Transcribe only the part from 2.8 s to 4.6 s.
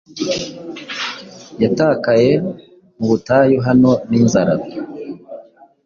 mu butayu hano ninzara